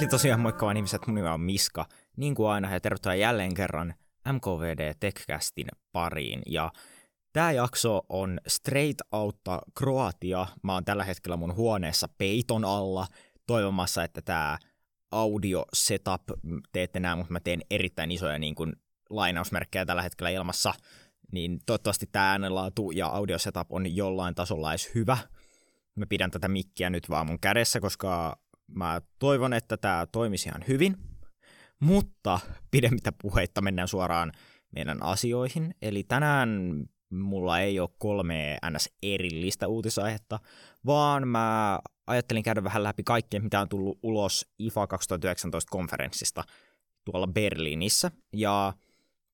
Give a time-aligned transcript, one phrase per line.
[0.00, 3.54] Eli tosiaan moikka vaan ihmiset, mun nimi on Miska, niin kuin aina, ja tervetuloa jälleen
[3.54, 3.94] kerran
[4.32, 6.42] MKVD Techcastin pariin.
[6.46, 6.72] Ja
[7.32, 10.46] tämä jakso on Straight Outta Kroatia.
[10.62, 13.06] Mä oon tällä hetkellä mun huoneessa peiton alla
[13.46, 14.58] toivomassa, että tämä
[15.10, 16.22] audio setup,
[16.72, 18.72] teette nämä, mutta mä teen erittäin isoja niin kuin
[19.10, 20.74] lainausmerkkejä tällä hetkellä ilmassa,
[21.32, 25.18] niin toivottavasti tämä äänenlaatu ja audio setup on jollain tasolla edes hyvä.
[25.94, 28.38] Mä pidän tätä mikkiä nyt vaan mun kädessä, koska
[28.74, 30.96] Mä toivon, että tämä toimisi ihan hyvin,
[31.80, 34.32] mutta pidemmittä puheitta mennään suoraan
[34.72, 35.74] meidän asioihin.
[35.82, 36.48] Eli tänään
[37.10, 38.90] mulla ei ole kolme ns.
[39.02, 40.38] erillistä uutisaihetta,
[40.86, 46.42] vaan mä ajattelin käydä vähän läpi kaikkea, mitä on tullut ulos IFA 2019-konferenssista
[47.04, 48.10] tuolla Berliinissä.
[48.32, 48.72] Ja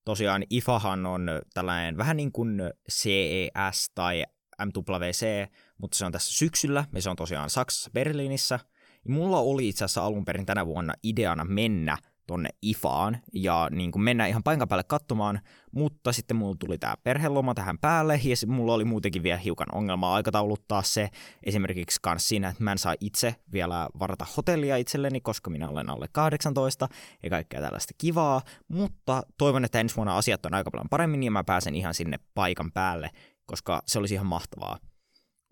[0.05, 4.23] tosiaan IFAhan on tällainen vähän niin kuin CES tai
[4.65, 8.59] MWC, mutta se on tässä syksyllä, ja se on tosiaan Saksassa Berliinissä–
[9.07, 14.03] Mulla oli itse asiassa alun perin tänä vuonna ideana mennä tonne IFAan ja niin kuin
[14.03, 15.39] mennä ihan paikan päälle katsomaan,
[15.71, 20.15] mutta sitten mulla tuli tämä perheloma tähän päälle ja mulla oli muutenkin vielä hiukan ongelmaa
[20.15, 21.09] aikatauluttaa se
[21.43, 25.89] esimerkiksi kans siinä, että mä en saa itse vielä varata hotellia itselleni, koska minä olen
[25.89, 26.87] alle 18
[27.23, 31.31] ja kaikkea tällaista kivaa, mutta toivon, että ensi vuonna asiat on aika paljon paremmin ja
[31.31, 33.09] mä pääsen ihan sinne paikan päälle,
[33.45, 34.77] koska se olisi ihan mahtavaa.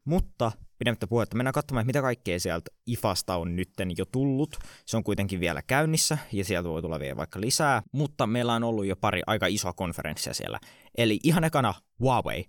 [0.06, 4.58] Mutta pidemmittä puhetta mennään katsomaan, mitä kaikkea sieltä IFAsta on nytten jo tullut.
[4.86, 8.64] Se on kuitenkin vielä käynnissä ja sieltä voi tulla vielä vaikka lisää, mutta meillä on
[8.64, 10.60] ollut jo pari aika isoa konferenssia siellä.
[10.98, 12.46] Eli ihan ekana Huawei.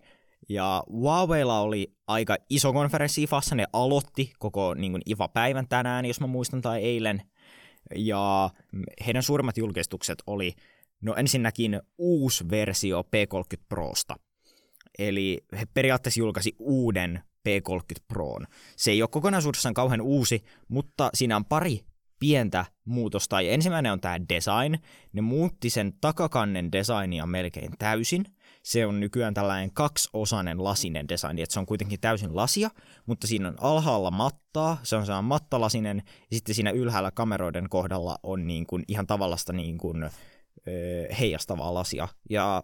[0.48, 6.20] Ja Huaweilla oli aika iso konferenssi IFAssa, ne aloitti koko niin kuin IFA-päivän tänään, jos
[6.20, 7.22] mä muistan, tai eilen.
[7.96, 8.50] Ja
[9.06, 10.52] heidän suurimmat julkistukset oli,
[11.00, 14.16] no ensinnäkin uusi versio P30 Prosta.
[14.98, 18.46] Eli he periaatteessa julkaisi uuden P30 Proon.
[18.76, 21.84] Se ei ole kokonaisuudessaan kauhean uusi, mutta siinä on pari
[22.18, 23.40] pientä muutosta.
[23.40, 24.82] Ja ensimmäinen on tämä design.
[25.12, 28.24] Ne muutti sen takakannen designia melkein täysin.
[28.62, 32.70] Se on nykyään tällainen kaksiosainen lasinen design, että se on kuitenkin täysin lasia,
[33.06, 38.18] mutta siinä on alhaalla mattaa, se on sellainen mattalasinen, ja sitten siinä ylhäällä kameroiden kohdalla
[38.22, 40.10] on niin kuin ihan tavallista niin kuin,
[41.18, 42.08] heijastavaa lasia.
[42.30, 42.62] Ja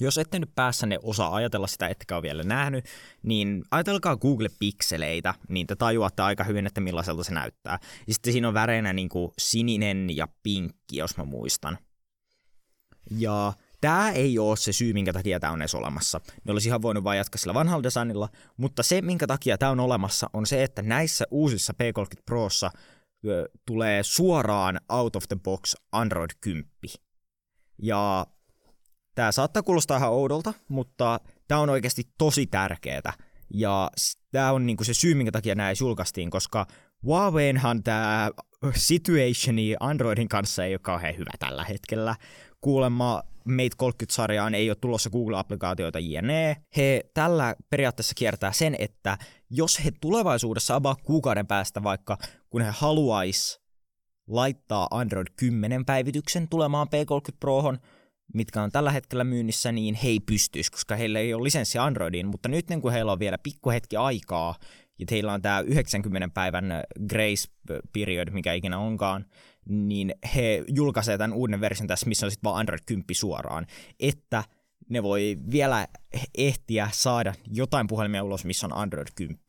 [0.00, 2.84] jos ette nyt päässänne osaa ajatella sitä, ettekä ole vielä nähnyt,
[3.22, 7.78] niin ajatelkaa Google-pikseleitä, niin te tajuatte aika hyvin, että millaiselta se näyttää.
[8.06, 11.78] Ja sitten siinä on väreinä niin kuin sininen ja pinkki, jos mä muistan.
[13.10, 16.20] Ja tämä ei ole se syy, minkä takia tämä on edes olemassa.
[16.44, 19.80] Ne olisi ihan voinut vain jatkaa sillä vanhalla designilla, mutta se, minkä takia tämä on
[19.80, 22.70] olemassa, on se, että näissä uusissa P30 Prossa
[23.66, 26.70] tulee suoraan out of the box Android 10.
[27.82, 28.26] Ja
[29.20, 33.12] Tämä saattaa kuulostaa ihan oudolta, mutta tämä on oikeasti tosi tärkeää.
[33.54, 33.90] Ja
[34.32, 36.66] tämä on niinku se syy, minkä takia nämä julkaistiin, koska
[37.02, 38.30] Huaweinhan tämä
[38.76, 42.16] situationi Androidin kanssa ei ole kauhean hyvä tällä hetkellä.
[42.60, 46.56] Kuulemma Mate 30-sarjaan ei ole tulossa Google-applikaatioita jne.
[46.76, 49.18] He tällä periaatteessa kiertää sen, että
[49.50, 52.18] jos he tulevaisuudessa avaa kuukauden päästä vaikka,
[52.50, 53.60] kun he haluais
[54.26, 57.78] laittaa Android 10 päivityksen tulemaan P30 Prohon,
[58.34, 62.26] mitkä on tällä hetkellä myynnissä, niin he ei pystyisi, koska heillä ei ole lisenssi Androidiin,
[62.26, 64.54] mutta nyt niin kun heillä on vielä pikkuhetki aikaa,
[64.98, 66.64] ja heillä on tämä 90 päivän
[67.08, 67.48] grace
[67.92, 69.24] period, mikä ikinä onkaan,
[69.68, 73.66] niin he julkaisee tämän uuden version tässä, missä on sitten vaan Android 10 suoraan,
[74.00, 74.44] että
[74.88, 75.88] ne voi vielä
[76.38, 79.40] ehtiä saada jotain puhelimia ulos, missä on Android 10.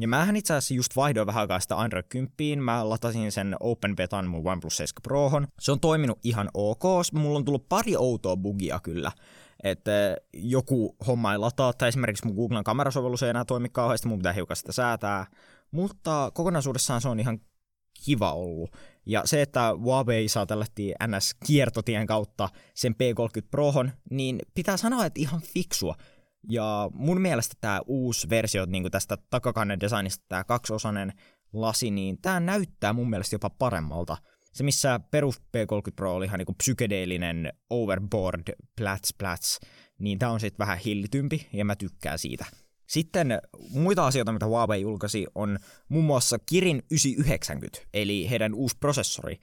[0.00, 3.96] Ja mähän itse asiassa just vaihdoin vähän aikaa sitä Android 10, mä latasin sen Open
[3.96, 5.46] Betan mun OnePlus 7 Prohon.
[5.60, 9.12] Se on toiminut ihan ok, mulla on tullut pari outoa bugia kyllä,
[9.62, 14.18] että joku homma ei lataa, tai esimerkiksi mun Googlen kamerasovellus ei enää toimi kauheasti, mun
[14.18, 15.26] pitää hiukan sitä säätää,
[15.70, 17.40] mutta kokonaisuudessaan se on ihan
[18.04, 18.70] kiva ollut.
[19.06, 20.66] Ja se, että Huawei saa tällä
[21.06, 25.94] NS-kiertotien kautta sen P30 Prohon, niin pitää sanoa, että ihan fiksua.
[26.48, 31.12] Ja mun mielestä tämä uusi versio niin tästä takakannen designista, tämä kaksiosainen
[31.52, 34.16] lasi, niin tämä näyttää mun mielestä jopa paremmalta.
[34.52, 38.42] Se, missä perus P30 Pro oli ihan niin psykedeellinen overboard
[38.76, 39.60] plats plats,
[39.98, 42.46] niin tämä on sitten vähän hillitympi ja mä tykkään siitä.
[42.88, 49.36] Sitten muita asioita, mitä Huawei julkaisi, on muun muassa Kirin 990, eli heidän uusi prosessori.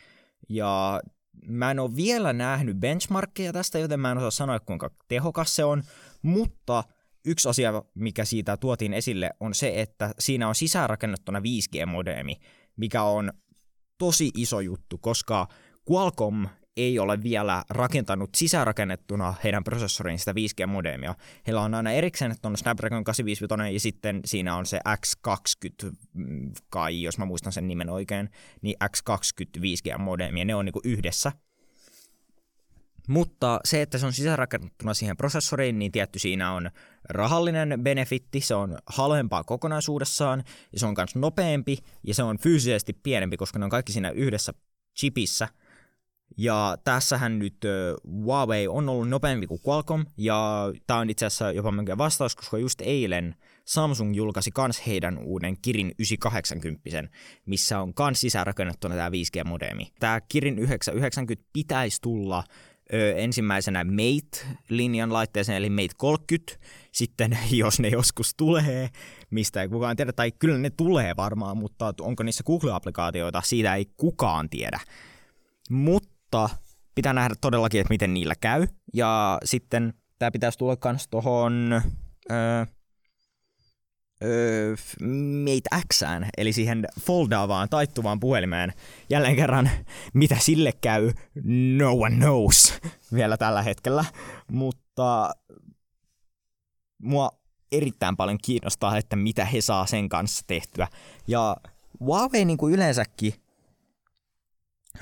[0.49, 1.01] Ja
[1.47, 5.63] mä en ole vielä nähnyt benchmarkkeja tästä, joten mä en osaa sanoa, kuinka tehokas se
[5.63, 5.83] on,
[6.21, 6.83] mutta
[7.27, 12.35] yksi asia, mikä siitä tuotiin esille, on se, että siinä on sisäänrakennettuna 5G-modeemi,
[12.77, 13.31] mikä on
[13.97, 15.47] tosi iso juttu, koska
[15.91, 16.47] Qualcomm
[16.77, 21.15] ei ole vielä rakentanut sisärakennettuna heidän prosessoriin sitä 5G-modemia.
[21.47, 26.51] Heillä on aina erikseen, että on Snapdragon 855 ja sitten siinä on se X20 mm,
[26.69, 28.29] kai, jos mä muistan sen nimen oikein,
[28.61, 31.31] niin X20 5G-modemia, ne on niinku yhdessä.
[33.07, 36.71] Mutta se, että se on sisärakennettuna siihen prosessoriin, niin tietty siinä on
[37.09, 40.43] rahallinen benefitti, se on halvempaa kokonaisuudessaan,
[40.73, 44.09] ja se on myös nopeampi, ja se on fyysisesti pienempi, koska ne on kaikki siinä
[44.09, 44.53] yhdessä
[44.99, 45.47] chipissä.
[46.37, 47.57] Ja tässähän nyt
[48.03, 52.57] Huawei on ollut nopeampi kuin Qualcomm, ja tämä on itse asiassa jopa minkä vastaus, koska
[52.57, 57.09] just eilen Samsung julkaisi kans heidän uuden Kirin 980,
[57.45, 59.87] missä on kans sisäänrakennettuna tämä 5G-modeemi.
[59.99, 62.43] Tämä Kirin 990 pitäisi tulla
[63.15, 66.67] ensimmäisenä Mate-linjan laitteeseen, eli Mate 30.
[66.91, 68.89] Sitten, jos ne joskus tulee,
[69.29, 73.85] mistä ei kukaan tiedä, tai kyllä ne tulee varmaan, mutta onko niissä Google-applikaatioita, siitä ei
[73.97, 74.79] kukaan tiedä.
[75.69, 76.49] Mutta
[76.95, 78.67] pitää nähdä todellakin, että miten niillä käy.
[78.93, 81.81] Ja sitten tämä pitäisi tulla myös tuohon
[82.31, 82.65] öö,
[85.43, 88.73] Mate Xään, eli siihen foldaavaan, taittuvaan puhelimeen.
[89.09, 89.69] Jälleen kerran,
[90.13, 91.11] mitä sille käy,
[91.77, 92.73] no one knows
[93.13, 94.05] vielä tällä hetkellä.
[94.51, 95.29] Mutta
[97.01, 97.29] mua
[97.71, 100.87] erittäin paljon kiinnostaa, että mitä he saa sen kanssa tehtyä.
[101.27, 101.57] Ja
[101.99, 103.33] Huawei niin kuin yleensäkin,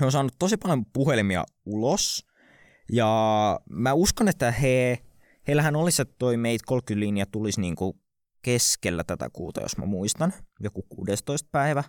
[0.00, 2.26] he on saanut tosi paljon puhelimia ulos.
[2.92, 4.98] Ja mä uskon, että he,
[5.48, 8.00] heillähän olisi, että toi Mate 30-linja tulisi niin kuin
[8.46, 11.84] keskellä tätä kuuta, jos mä muistan, joku 16 päivä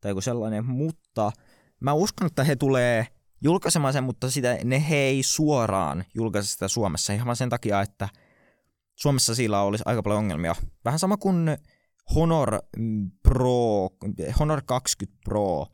[0.00, 1.32] tai joku sellainen, mutta
[1.80, 3.06] mä uskon, että he tulee
[3.42, 8.08] julkaisemaan sen, mutta sitä, ne he ei suoraan julkaise sitä Suomessa ihan sen takia, että
[8.96, 10.54] Suomessa sillä olisi aika paljon ongelmia.
[10.84, 11.56] Vähän sama kuin
[12.14, 12.58] Honor
[13.22, 13.88] Pro,
[14.38, 15.66] Honor 20 Pro,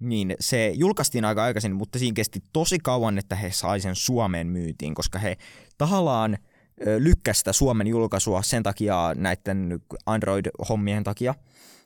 [0.00, 4.46] niin se julkaistiin aika aikaisin, mutta siinä kesti tosi kauan, että he sai sen Suomeen
[4.46, 5.36] myytiin, koska he
[5.78, 6.38] tahallaan–
[6.98, 11.34] lykkästä Suomen julkaisua sen takia näiden Android-hommien takia.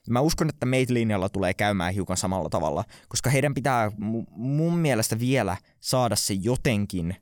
[0.08, 3.92] Mä uskon, että Mate-linjalla tulee käymään hiukan samalla tavalla, koska heidän pitää
[4.30, 7.16] mun mielestä vielä saada se jotenkin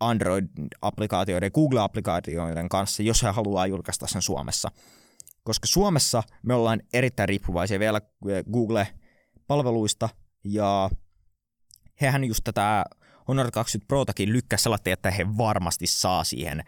[0.00, 4.70] Android-applikaatioiden, Google-applikaatioiden kanssa, jos he haluaa julkaista sen Suomessa.
[5.44, 8.00] Koska Suomessa me ollaan erittäin riippuvaisia vielä
[8.52, 10.08] Google-palveluista,
[10.44, 10.90] ja
[12.00, 12.84] hehän just tätä
[13.28, 16.64] Honor 20 Protakin lykkäsi sellainen, että he varmasti saa siihen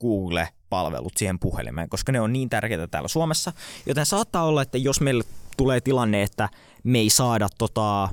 [0.00, 3.52] Google-palvelut siihen puhelimeen, koska ne on niin tärkeitä täällä Suomessa.
[3.86, 5.24] Joten saattaa olla, että jos meillä
[5.56, 6.48] tulee tilanne, että
[6.84, 8.08] me ei saada tota,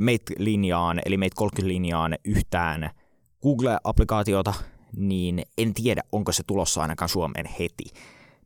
[0.00, 2.90] meitä linjaan, eli meitä 30-linjaan yhtään
[3.42, 4.54] Google-applikaatiota,
[4.96, 7.84] niin en tiedä, onko se tulossa ainakaan Suomeen heti,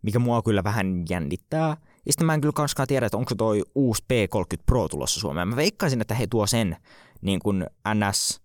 [0.02, 1.76] mikä mua kyllä vähän jännittää.
[2.06, 5.48] Ja sitten mä en kyllä koskaan tiedä, että onko toi uusi P30 Pro tulossa Suomeen.
[5.48, 6.76] Mä veikkaisin, että he tuo sen
[7.22, 8.40] niin kuin NS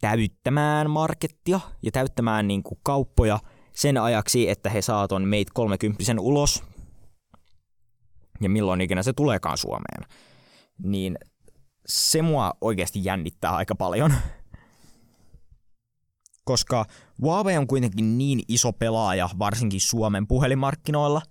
[0.00, 3.38] täyttämään markettia ja täyttämään niin kuin kauppoja
[3.72, 6.62] sen ajaksi, että he saa ton Mate 30 ulos
[8.40, 10.04] ja milloin ikinä se tuleekaan Suomeen.
[10.82, 11.18] Niin
[11.86, 14.14] se mua oikeasti jännittää aika paljon.
[16.44, 16.84] Koska
[17.20, 21.22] Huawei on kuitenkin niin iso pelaaja, varsinkin Suomen puhelimarkkinoilla,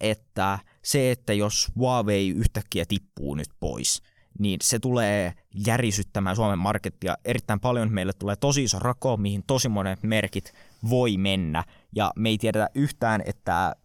[0.00, 4.02] että se, että jos Huawei yhtäkkiä tippuu nyt pois–
[4.38, 5.32] niin se tulee
[5.66, 7.92] järisyttämään Suomen markettia erittäin paljon.
[7.92, 10.52] Meille tulee tosi iso rako, mihin tosi monet merkit
[10.90, 11.64] voi mennä.
[11.96, 13.76] Ja me ei tiedetä yhtään, että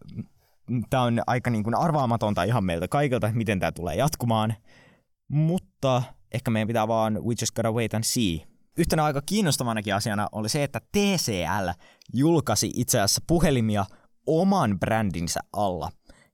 [0.90, 4.54] tämä on aika niin kuin arvaamatonta ihan meiltä kaikilta, miten tämä tulee jatkumaan.
[5.28, 6.02] Mutta
[6.32, 8.46] ehkä meidän pitää vaan we just gotta wait and see.
[8.78, 11.68] Yhtenä aika kiinnostavanakin asiana oli se, että TCL
[12.12, 13.84] julkaisi itse asiassa puhelimia
[14.26, 15.90] oman brändinsä alla.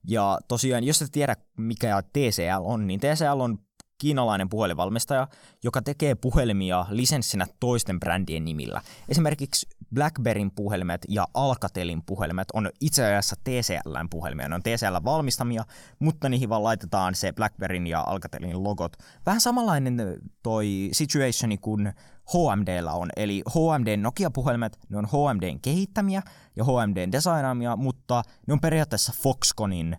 [0.07, 3.57] Ja tosiaan, jos et tiedä mikä TCL on, niin TCL on
[4.01, 5.27] kiinalainen puhelinvalmistaja,
[5.63, 8.81] joka tekee puhelimia lisenssinä toisten brändien nimillä.
[9.09, 14.49] Esimerkiksi BlackBerryn puhelimet ja Alcatelin puhelimet on itse asiassa TCLn puhelimia.
[14.49, 15.63] Ne on TCL valmistamia,
[15.99, 18.97] mutta niihin vaan laitetaan se BlackBerryn ja Alcatelin logot.
[19.25, 19.97] Vähän samanlainen
[20.43, 21.93] toi situationi kuin
[22.33, 26.21] HMDllä on, eli HMD Nokia-puhelimet, ne on HMDn kehittämiä
[26.55, 29.97] ja HMDn designaamia, mutta ne on periaatteessa Foxconnin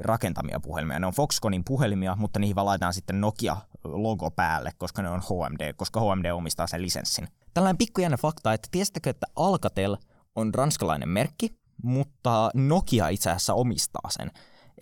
[0.00, 0.98] rakentamia puhelimia.
[0.98, 5.72] Ne on Foxconnin puhelimia, mutta niihin vaan laitetaan sitten Nokia-logo päälle, koska ne on HMD,
[5.72, 7.28] koska HMD omistaa sen lisenssin.
[7.54, 9.96] Tällainen pikkujänne fakta, että tiesittekö, että Alcatel
[10.34, 14.30] on ranskalainen merkki, mutta Nokia itse asiassa omistaa sen.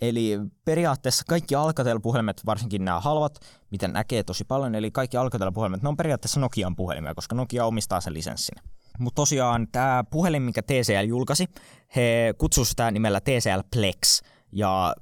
[0.01, 3.39] Eli periaatteessa kaikki Alcatel-puhelimet, varsinkin nämä halvat,
[3.71, 8.01] mitä näkee tosi paljon, eli kaikki Alcatel-puhelimet, ne on periaatteessa Nokian puhelimia, koska Nokia omistaa
[8.01, 8.57] sen lisenssin.
[8.99, 11.47] Mutta tosiaan tämä puhelin, mikä TCL julkaisi,
[11.95, 14.21] he kutsuivat sitä nimellä TCL Plex,
[14.51, 14.95] ja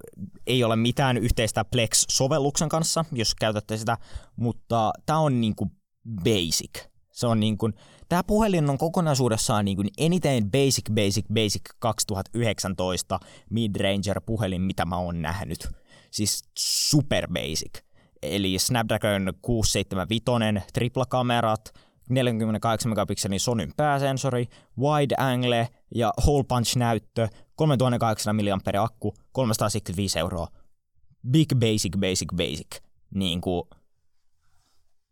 [0.48, 3.98] ei ole mitään yhteistä Plex-sovelluksen kanssa, jos käytätte sitä,
[4.36, 5.72] mutta tämä on niinku
[6.24, 6.88] basic.
[7.12, 7.74] Se on niin kuin,
[8.10, 14.98] tämä puhelin on kokonaisuudessaan niin kuin eniten basic, basic, basic 2019 mid-ranger puhelin, mitä mä
[14.98, 15.70] oon nähnyt.
[16.12, 17.82] Siis super basic.
[18.22, 21.74] Eli Snapdragon 675, triplakamerat,
[22.10, 24.46] 48 megapikselin Sonyn pääsensori,
[24.80, 27.27] wide angle ja hole punch näyttö,
[27.58, 30.48] 3800 mAh akku, 375 euroa.
[31.32, 32.68] Big basic, basic, basic.
[33.14, 33.64] Niin kuin,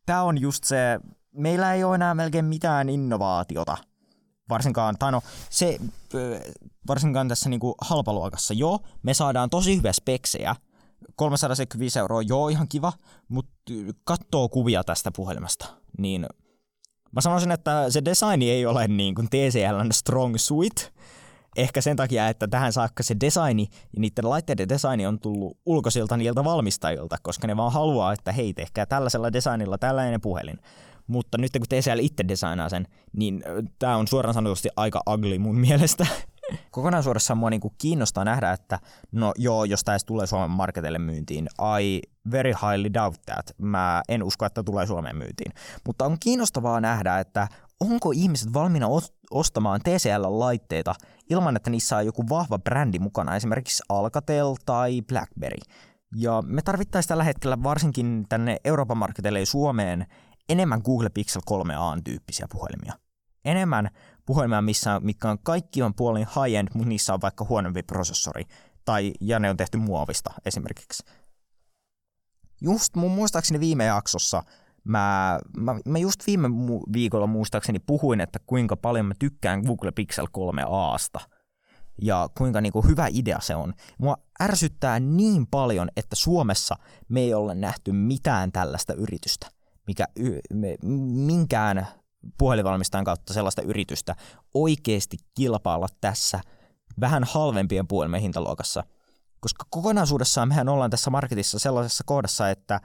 [0.05, 0.99] tämä on just se,
[1.31, 3.77] meillä ei ole enää melkein mitään innovaatiota.
[4.49, 5.79] Varsinkaan, tai no, se,
[6.87, 10.55] varsinkaan tässä niinku halpaluokassa, joo, me saadaan tosi hyviä speksejä,
[11.15, 12.93] 375 euroa, joo, ihan kiva,
[13.27, 13.73] mutta
[14.03, 15.65] katsoo kuvia tästä puhelimesta,
[15.97, 16.25] niin
[17.11, 20.93] mä sanoisin, että se designi ei ole niin kuin TCLn strong suit,
[21.55, 26.17] ehkä sen takia, että tähän saakka se designi ja niiden laitteiden designi on tullut ulkoisilta
[26.17, 30.59] niiltä valmistajilta, koska ne vaan haluaa, että hei, tehkää tällaisella designilla tällainen puhelin.
[31.07, 33.43] Mutta nyt kun TCL itse designaa sen, niin
[33.79, 36.07] tämä on suoraan sanotusti aika ugly mun mielestä.
[36.71, 38.79] Kokonaisuudessaan mua niinku kiinnostaa nähdä, että
[39.11, 41.47] no joo, jos tämä tulee Suomen marketille myyntiin,
[41.81, 43.55] I very highly doubt that.
[43.57, 45.51] Mä en usko, että tulee Suomeen myyntiin.
[45.85, 47.47] Mutta on kiinnostavaa nähdä, että
[47.79, 48.87] onko ihmiset valmiina
[49.31, 50.95] ostamaan TCL-laitteita
[51.29, 55.57] ilman, että niissä on joku vahva brändi mukana, esimerkiksi Alcatel tai BlackBerry.
[56.15, 60.05] Ja me tarvittaisiin tällä hetkellä varsinkin tänne Euroopan marketille ja Suomeen
[60.49, 62.93] enemmän Google Pixel 3a tyyppisiä puhelimia.
[63.45, 63.89] Enemmän
[64.25, 68.43] puhelimia, missä, mitkä on kaikki on puolin high-end, mutta niissä on vaikka huonompi prosessori,
[68.85, 71.03] tai, ja ne on tehty muovista esimerkiksi.
[72.61, 74.43] Just mun muistaakseni viime jaksossa
[74.85, 76.47] mä, mä, mä just viime
[76.93, 81.25] viikolla muistaakseni puhuin, että kuinka paljon mä tykkään Google Pixel 3Asta
[82.01, 83.73] ja kuinka niinku hyvä idea se on.
[83.99, 86.75] Mua ärsyttää niin paljon, että Suomessa
[87.09, 89.47] me ei ole nähty mitään tällaista yritystä
[89.87, 90.75] mikä y- me,
[91.25, 91.87] minkään
[92.37, 94.15] puhelinvalmistajan kautta sellaista yritystä
[94.53, 96.39] oikeasti kilpailla tässä
[96.99, 98.83] vähän halvempien puhelimen hintaluokassa.
[99.39, 102.81] Koska kokonaisuudessaan mehän ollaan tässä marketissa sellaisessa kohdassa, että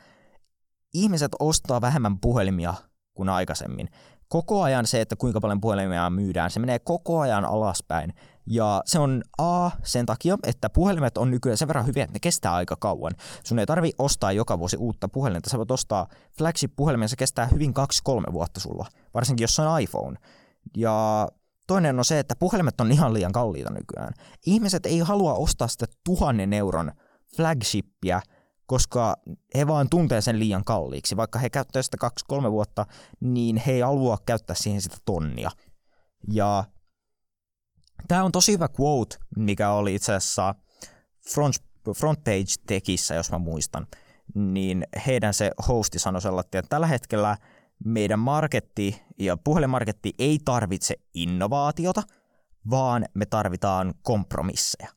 [0.95, 2.75] ihmiset ostaa vähemmän puhelimia
[3.15, 3.89] kuin aikaisemmin.
[4.29, 8.15] Koko ajan se, että kuinka paljon puhelimia myydään, se menee koko ajan alaspäin.
[8.47, 12.21] Ja se on A sen takia, että puhelimet on nykyään sen verran hyviä, että ne
[12.21, 13.13] kestää aika kauan.
[13.45, 15.51] Sun ei tarvi ostaa joka vuosi uutta puhelinta.
[15.51, 16.07] Sä voit ostaa
[16.39, 17.75] flagship-puhelimen, se kestää hyvin
[18.29, 20.17] 2-3 vuotta sulla, varsinkin jos on iPhone.
[20.77, 21.29] Ja
[21.67, 24.15] toinen on se, että puhelimet on ihan liian kalliita nykyään.
[24.47, 26.93] Ihmiset ei halua ostaa sitä tuhannen euron
[27.37, 28.21] flagshippia,
[28.71, 29.17] koska
[29.55, 31.17] he vaan tuntee sen liian kalliiksi.
[31.17, 32.87] Vaikka he käyttävät sitä kaksi-kolme vuotta,
[33.21, 35.51] niin he ei halua käyttää siihen sitä tonnia.
[36.33, 36.65] Ja
[38.09, 40.55] Tämä on tosi hyvä quote, mikä oli itse asiassa
[41.35, 41.55] front,
[41.97, 43.87] Frontpage tekissä, jos mä muistan.
[44.35, 47.37] Niin heidän se hosti sanoi sellainen, että tällä hetkellä
[47.85, 52.03] meidän marketti ja puhelinmarketti ei tarvitse innovaatiota,
[52.71, 54.89] vaan me tarvitaan kompromisseja.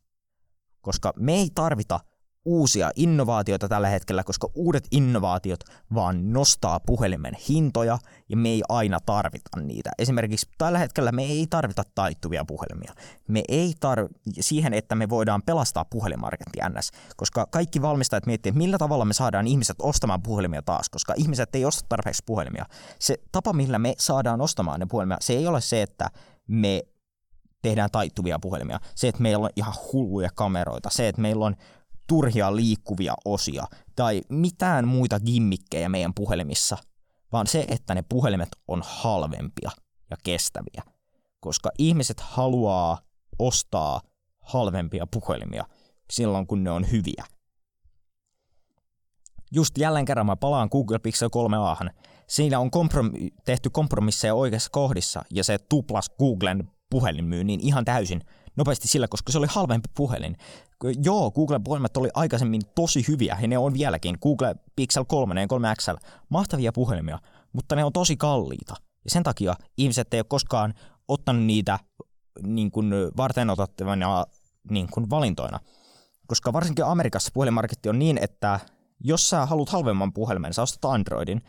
[0.82, 2.00] Koska me ei tarvita
[2.46, 5.60] uusia innovaatioita tällä hetkellä, koska uudet innovaatiot
[5.94, 7.98] vaan nostaa puhelimen hintoja
[8.30, 9.90] ja me ei aina tarvita niitä.
[10.00, 12.94] Esimerkiksi tällä hetkellä me ei tarvita taittuvia puhelimia.
[13.28, 18.58] Me ei tarvita siihen, että me voidaan pelastaa puhelimarketti NS, koska kaikki valmistajat miettii, että
[18.58, 22.66] millä tavalla me saadaan ihmiset ostamaan puhelimia taas, koska ihmiset ei osta tarpeeksi puhelimia.
[23.00, 26.10] Se tapa, millä me saadaan ostamaan ne puhelimia, se ei ole se, että
[26.48, 26.84] me
[27.62, 28.80] tehdään taittuvia puhelimia.
[28.96, 31.56] Se, että meillä on ihan hulluja kameroita, se, että meillä on
[32.08, 33.64] turhia liikkuvia osia
[33.96, 36.78] tai mitään muita gimmikkejä meidän puhelimissa,
[37.32, 39.72] vaan se, että ne puhelimet on halvempia
[40.10, 40.84] ja kestäviä.
[41.40, 42.98] Koska ihmiset haluaa
[43.40, 44.02] ostaa
[44.40, 45.66] halvempia puhelimia
[46.12, 47.24] silloin, kun ne on hyviä.
[49.52, 51.90] Just jälleen kerran mä palaan Google Pixel 3a.
[52.28, 58.22] Siinä on komprom- tehty kompromisseja oikeassa kohdissa ja se tuplas Googlen puhelinmyynnin ihan täysin
[58.56, 60.38] nopeasti sillä, koska se oli halvempi puhelin
[61.04, 64.18] joo, Google-puhelimet oli aikaisemmin tosi hyviä, ja ne on vieläkin.
[64.22, 65.96] Google Pixel 3 ja 3 XL,
[66.30, 67.20] mahtavia puhelimia,
[67.54, 68.76] mutta ne on tosi kalliita.
[69.04, 70.74] Ja sen takia ihmiset ei ole koskaan
[71.08, 71.80] ottanut niitä
[72.42, 74.26] niin kuin varten otettavana
[74.70, 75.60] niin kuin valintoina.
[76.28, 78.60] Koska varsinkin Amerikassa puhelinmarketti on niin, että
[79.00, 81.42] jos sä haluat halvemman puhelimen, sä ostat Androidin,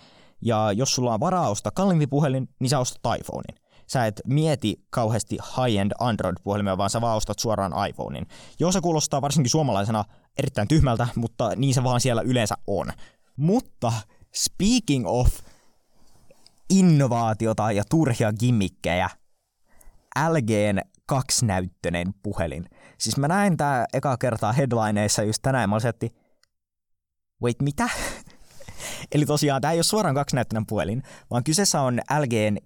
[0.43, 4.77] ja jos sulla on varaa ostaa kalliimpi puhelin, niin sä ostat iPhonein sä et mieti
[4.91, 8.27] kauheasti high-end Android-puhelimia, vaan sä vaan ostat suoraan iPhonein.
[8.61, 10.05] Joo, se kuulostaa varsinkin suomalaisena
[10.39, 12.87] erittäin tyhmältä, mutta niin se vaan siellä yleensä on.
[13.37, 13.93] Mutta
[14.35, 15.29] speaking of
[16.71, 19.11] innovaatiota ja turhia gimmikkejä,
[20.29, 22.65] LGn kaksnäyttöinen puhelin.
[22.99, 25.93] Siis mä näin tää eka kertaa headlineissa just tänään, mä olisin,
[27.43, 27.89] wait, mitä?
[29.13, 32.57] Eli tosiaan tämä ei ole suoraan kaksnäyttöinen puhelin, vaan kyseessä on LGn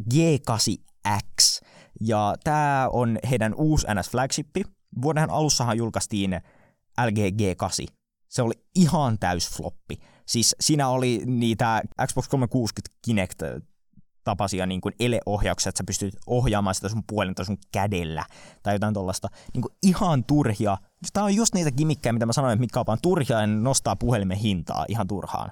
[1.09, 1.67] G8X,
[2.01, 4.71] ja tämä on heidän uusi NS-flagshippi.
[5.03, 6.41] Vuoden alussahan julkaistiin
[7.07, 7.95] LG G8.
[8.29, 9.99] Se oli ihan täys floppi.
[10.27, 13.43] Siis siinä oli niitä Xbox 360 Kinect
[14.25, 18.25] tapaisia niin kuin ele-ohjauksia, että sä pystyt ohjaamaan sitä sun puolinta sun kädellä
[18.63, 19.29] tai jotain tuollaista.
[19.55, 20.79] Niin kuin ihan turhia.
[21.13, 23.97] Tämä on just niitä gimmikkejä, mitä mä sanoin, että mitkä on vaan turhia ja nostaa
[23.97, 25.51] puhelimen hintaa ihan turhaan.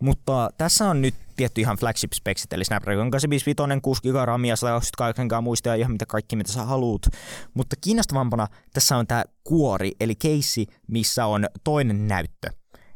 [0.00, 5.28] Mutta tässä on nyt tietty ihan flagship speksit, eli Snapdragon 855, 6 GB RAMia, 128
[5.28, 7.06] GB ja ihan mitä kaikki mitä sä haluut.
[7.54, 12.50] Mutta kiinnostavampana tässä on tämä kuori, eli keissi, missä on toinen näyttö.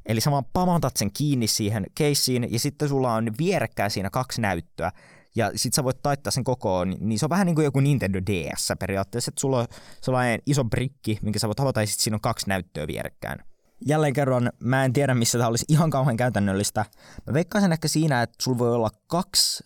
[0.06, 4.40] Eli sä vaan pamatat sen kiinni siihen keissiin ja sitten sulla on vierekkäin siinä kaksi
[4.40, 4.92] näyttöä.
[5.34, 8.20] Ja sit sä voit taittaa sen kokoon, niin se on vähän niin kuin joku Nintendo
[8.20, 9.66] DS periaatteessa, että sulla on
[10.02, 13.49] sellainen iso brikki, minkä sä voit avata ja sit siinä on kaksi näyttöä vierekkäin.
[13.86, 16.84] Jälleen kerran, mä en tiedä missä tämä olisi ihan kauhean käytännöllistä.
[17.26, 19.64] Mä veikkaisin ehkä siinä, että sulla voi olla kaksi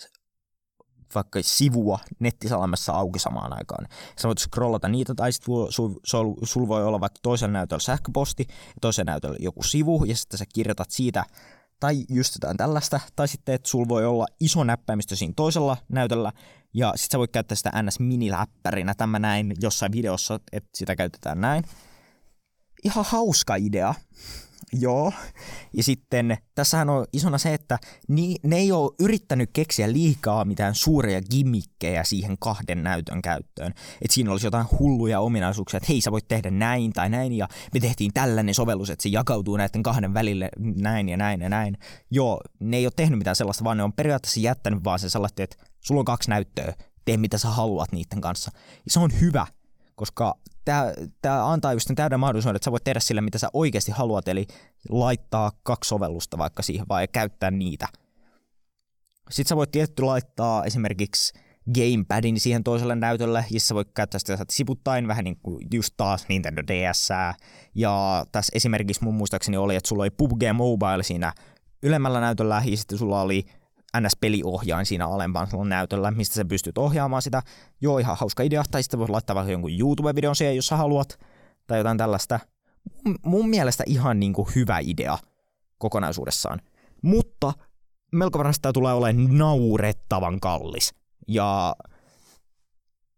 [1.14, 3.86] vaikka sivua nettisalamassa auki samaan aikaan.
[4.18, 8.46] Sä voit scrollata niitä, tai sitten sulla sul, sul voi olla vaikka toisen näytöllä sähköposti,
[8.48, 11.24] ja toisen näytöllä joku sivu, ja sitten sä kirjoitat siitä,
[11.80, 16.32] tai just jotain tällaista, tai sitten, että sulla voi olla iso näppäimistö siinä toisella näytöllä,
[16.74, 21.40] ja sitten sä voit käyttää sitä ns miniläppärinä, tämä näin jossain videossa, että sitä käytetään
[21.40, 21.64] näin.
[22.84, 23.94] Ihan hauska idea,
[24.80, 25.12] Joo.
[25.72, 30.74] Ja sitten tässähän on isona se, että ni, ne ei ole yrittänyt keksiä liikaa mitään
[30.74, 33.74] suuria gimmikkejä siihen kahden näytön käyttöön.
[34.02, 37.48] Että siinä olisi jotain hulluja ominaisuuksia, että hei sä voit tehdä näin tai näin ja
[37.74, 41.78] me tehtiin tällainen sovellus, että se jakautuu näiden kahden välille näin ja näin ja näin.
[42.10, 45.42] Joo, ne ei ole tehnyt mitään sellaista, vaan ne on periaatteessa jättänyt vaan se sellaista,
[45.42, 46.74] että sulla on kaksi näyttöä,
[47.04, 48.50] tee mitä sä haluat niiden kanssa.
[48.84, 49.46] Ja se on hyvä,
[49.94, 50.34] koska
[50.64, 54.28] tämä, tämä antaa just täyden mahdollisuuden, että sä voit tehdä sille, mitä sä oikeasti haluat,
[54.28, 54.46] eli
[54.88, 57.88] laittaa kaksi sovellusta vaikka siihen vai käyttää niitä.
[59.30, 61.32] Sitten sä voit tietty laittaa esimerkiksi
[61.74, 66.28] gamepadin siihen toiselle näytölle, ja sä voit käyttää sitä sivuttain, vähän niin kuin just taas
[66.28, 67.08] Nintendo DS.
[67.74, 71.32] Ja tässä esimerkiksi mun muistaakseni oli, että sulla oli PUBG Mobile siinä
[71.82, 73.46] ylemmällä näytöllä, ja sitten sulla oli
[74.00, 77.42] NS-peliohjain siinä alempaan näytöllä, mistä sä pystyt ohjaamaan sitä.
[77.80, 81.18] Joo, ihan hauska idea, tai sitten voit laittaa vaikka jonkun YouTube-videon siihen, jos sä haluat,
[81.66, 82.40] tai jotain tällaista.
[83.24, 85.18] Mun mielestä ihan niin kuin hyvä idea
[85.78, 86.60] kokonaisuudessaan.
[87.02, 87.52] Mutta
[88.12, 90.94] melko varmasti tämä tulee olemaan naurettavan kallis.
[91.28, 91.76] Ja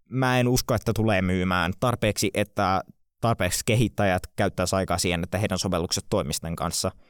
[0.09, 2.83] mä en usko, että tulee myymään tarpeeksi, että
[3.21, 6.91] tarpeeksi kehittäjät käyttäisi aikaa siihen, että heidän sovellukset toimisten kanssa–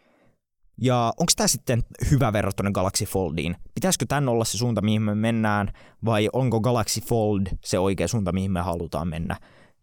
[0.80, 3.56] ja onko tämä sitten hyvä verrattuna Galaxy Foldiin?
[3.74, 5.72] Pitäisikö tämän olla se suunta, mihin me mennään,
[6.04, 9.36] vai onko Galaxy Fold se oikea suunta, mihin me halutaan mennä?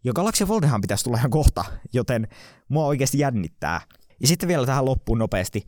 [0.04, 2.28] Ja Galaxy Foldihan pitäisi tulla ihan kohta, joten
[2.68, 3.80] mua oikeasti jännittää.
[4.20, 5.66] Ja sitten vielä tähän loppuun nopeasti.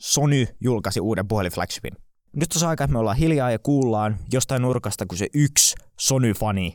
[0.00, 1.92] Sony julkaisi uuden puhelinflagshipin.
[2.36, 6.72] Nyt on aika, että me ollaan hiljaa ja kuullaan jostain nurkasta, kun se yksi Sony-fani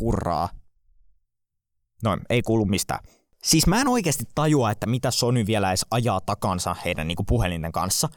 [0.00, 0.48] hurraa.
[2.02, 3.04] Noin, ei kuulu mistään.
[3.44, 7.26] Siis mä en oikeasti tajua, että mitä Sony vielä edes ajaa takansa heidän niin kuin
[7.26, 8.08] puhelinten kanssa.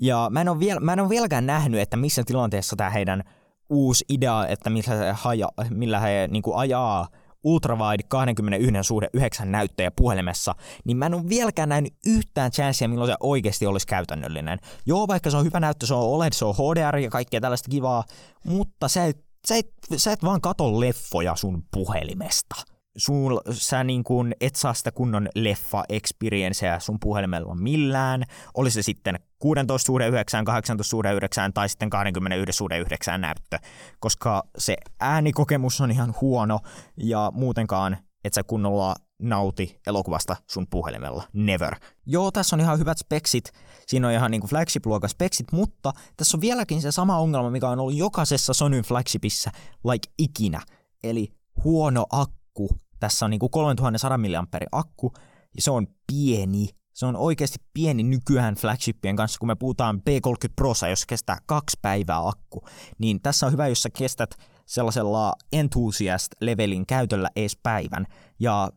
[0.00, 3.22] Ja mä en, ole vielä, mä en ole vieläkään nähnyt, että missä tilanteessa tämä heidän
[3.70, 7.08] uusi idea, että millä he, haja, millä he niin kuin ajaa
[7.44, 13.10] ultrawide 21 suhde 9 näyttöjä puhelimessa, niin mä en ole vieläkään nähnyt yhtään chanssia, milloin
[13.10, 14.58] se oikeasti olisi käytännöllinen.
[14.86, 17.70] Joo, vaikka se on hyvä näyttö, se on OLED, se on HDR ja kaikkea tällaista
[17.70, 18.04] kivaa,
[18.44, 24.04] mutta sä et, sä et, sä et vaan kato leffoja sun puhelimesta sul, sä niin
[24.04, 30.08] kuin et saa sitä kunnon leffa experiencea sun puhelimella millään, oli se sitten 16 suhde
[30.08, 33.58] 9, 18 suhde 9 tai sitten 21 suhde 9 näyttö,
[33.98, 36.60] koska se äänikokemus on ihan huono
[36.96, 41.24] ja muutenkaan et sä kunnolla nauti elokuvasta sun puhelimella.
[41.32, 41.76] Never.
[42.06, 43.52] Joo, tässä on ihan hyvät speksit,
[43.86, 47.78] siinä on ihan niinku flagship-luokan speksit, mutta tässä on vieläkin se sama ongelma, mikä on
[47.78, 49.50] ollut jokaisessa Sonyn flagshipissa,
[49.84, 50.60] like ikinä.
[51.04, 51.32] Eli
[51.64, 52.68] huono akku
[53.00, 55.12] tässä on niinku 3100 mAh akku,
[55.56, 56.68] ja se on pieni.
[56.94, 61.78] Se on oikeasti pieni nykyään flagshippien kanssa, kun me puhutaan P30 Prosa, jos kestää kaksi
[61.82, 62.66] päivää akku.
[62.98, 64.34] Niin tässä on hyvä, jos sä kestät
[64.66, 68.06] sellaisella enthusiast-levelin käytöllä ees päivän.
[68.40, 68.70] Ja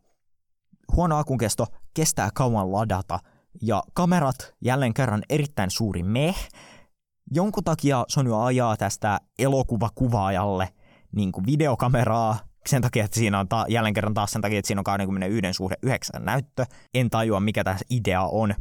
[0.95, 3.19] huono akun kesto kestää kauan ladata.
[3.61, 6.49] Ja kamerat jälleen kerran erittäin suuri meh.
[7.31, 10.73] Jonkun takia Sony ajaa tästä elokuvakuvaajalle
[11.15, 14.67] niin kuin videokameraa, sen takia, että siinä on ta- jälleen kerran taas sen takia, että
[14.67, 16.65] siinä on 21 suhde 9 näyttö.
[16.93, 18.55] En tajua, mikä tässä idea on.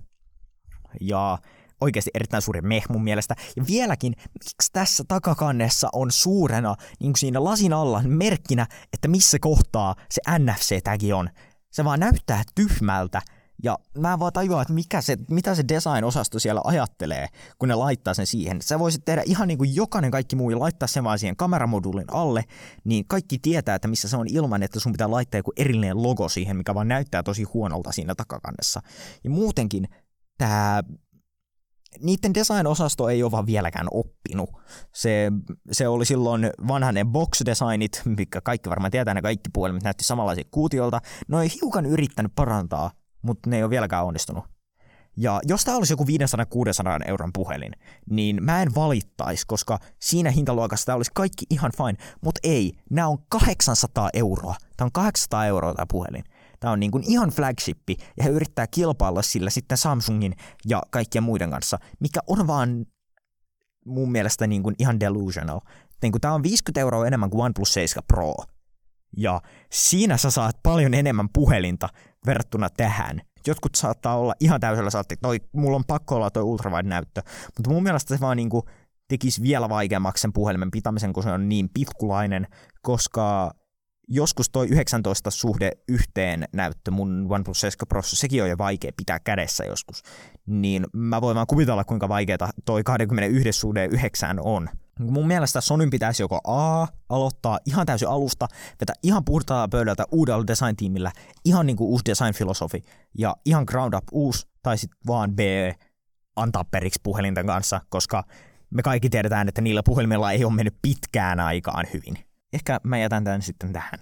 [1.00, 1.38] Ja
[1.80, 3.34] oikeasti erittäin suuri meh mun mielestä.
[3.56, 9.38] Ja vieläkin, miksi tässä takakannessa on suurena niin kuin siinä lasin alla merkkinä, että missä
[9.40, 11.30] kohtaa se NFC-tägi on.
[11.70, 13.22] Se vaan näyttää tyhmältä
[13.62, 17.26] ja mä en vaan tajua, että mikä se, mitä se design-osasto siellä ajattelee,
[17.58, 18.62] kun ne laittaa sen siihen.
[18.62, 22.12] Sä voisit tehdä ihan niin kuin jokainen kaikki muu ja laittaa sen vaan siihen kameramoduulin
[22.12, 22.44] alle,
[22.84, 26.28] niin kaikki tietää, että missä se on ilman, että sun pitää laittaa joku erillinen logo
[26.28, 28.80] siihen, mikä vaan näyttää tosi huonolta siinä takakannessa.
[29.24, 29.88] Ja muutenkin
[30.38, 30.82] tämä
[32.00, 34.50] niiden design-osasto ei ole vaan vieläkään oppinut.
[34.94, 35.32] Se,
[35.72, 41.00] se oli silloin vanhainen box-designit, mikä kaikki varmaan tietää, ne kaikki puhelimet näytti samanlaisia kuutiolta.
[41.28, 42.90] Ne on hiukan yrittänyt parantaa
[43.22, 44.44] mutta ne ei ole vieläkään onnistunut.
[45.16, 46.06] Ja jos tämä olisi joku 500-600
[47.08, 47.72] euron puhelin,
[48.10, 52.06] niin mä en valittaisi, koska siinä hintaluokassa tämä olisi kaikki ihan fine.
[52.20, 54.54] Mutta ei, nämä on 800 euroa.
[54.76, 56.24] Tämä on 800 euroa tämä puhelin.
[56.60, 60.34] Tämä on niin kuin ihan flagshippi, ja he yrittää kilpailla sillä sitten Samsungin
[60.66, 62.86] ja kaikkien muiden kanssa, mikä on vaan
[63.84, 65.60] mun mielestä niin kuin ihan delusional.
[66.02, 68.34] Niin kuin tämä on 50 euroa enemmän kuin OnePlus 7 Pro.
[69.16, 69.40] Ja
[69.72, 71.88] siinä sä saat paljon enemmän puhelinta
[72.28, 73.20] verrattuna tähän.
[73.46, 77.22] Jotkut saattaa olla ihan täysillä saatti, toi, mulla on pakko olla toi ultrawide-näyttö,
[77.56, 78.64] mutta mun mielestä se vaan niinku
[79.08, 82.46] tekisi vielä vaikeammaksi sen puhelimen pitämisen, kun se on niin pitkulainen,
[82.82, 83.50] koska
[84.08, 89.20] joskus toi 19 suhde yhteen näyttö mun OnePlus 7 Pro, sekin on jo vaikea pitää
[89.20, 90.02] kädessä joskus,
[90.46, 94.68] niin mä voin vaan kuvitella, kuinka vaikeaa toi 21 suhde 9 on.
[94.98, 98.48] Mun mielestä Sonyn pitäisi joko A, aloittaa ihan täysin alusta,
[98.80, 101.12] vetää ihan puhtaa pöydältä uudella design-tiimillä,
[101.44, 102.82] ihan niin kuin uusi design-filosofi,
[103.18, 105.38] ja ihan ground up uusi, tai sitten vaan B,
[106.36, 108.24] antaa periksi puhelinten kanssa, koska
[108.70, 112.18] me kaikki tiedetään, että niillä puhelimilla ei ole mennyt pitkään aikaan hyvin.
[112.52, 114.00] Ehkä mä jätän tämän sitten tähän.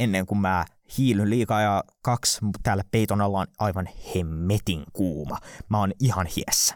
[0.00, 0.64] Ennen kuin mä
[0.98, 5.38] hiilyn liikaa ja kaksi täällä peiton alla on aivan hemmetin kuuma.
[5.68, 6.74] Mä oon ihan hiessä.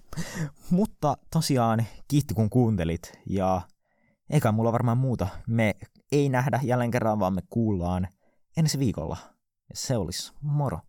[0.71, 3.61] Mutta tosiaan kiitti kun kuuntelit ja
[4.31, 5.29] eikä mulla varmaan muuta.
[5.47, 5.75] Me
[6.13, 8.09] ei nähdä jälleen kerran, vaan me kuullaan
[8.57, 9.17] ensi viikolla.
[9.75, 10.81] Se olisi moro.